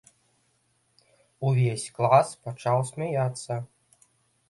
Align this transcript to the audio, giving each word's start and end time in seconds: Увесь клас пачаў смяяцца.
Увесь 1.51 1.85
клас 2.01 2.29
пачаў 2.47 2.77
смяяцца. 2.91 3.53